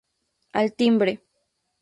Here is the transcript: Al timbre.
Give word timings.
Al 0.61 0.73
timbre. 0.79 1.13